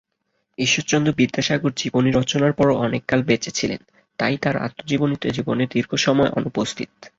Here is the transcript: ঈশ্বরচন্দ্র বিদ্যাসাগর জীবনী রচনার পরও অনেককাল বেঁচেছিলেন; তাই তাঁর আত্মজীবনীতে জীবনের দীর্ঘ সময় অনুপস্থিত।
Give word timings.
ঈশ্বরচন্দ্র 0.57 1.09
বিদ্যাসাগর 1.13 1.71
জীবনী 1.77 2.09
রচনার 2.11 2.53
পরও 2.53 2.79
অনেককাল 2.79 3.19
বেঁচেছিলেন; 3.23 3.81
তাই 4.19 4.35
তাঁর 4.37 4.55
আত্মজীবনীতে 4.57 5.27
জীবনের 5.29 5.71
দীর্ঘ 5.71 5.91
সময় 5.97 6.31
অনুপস্থিত। 6.31 6.89